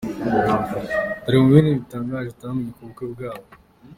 [1.23, 3.45] Dore bimwe mu bintu bitangaje utamenye ku bukwe bwabo.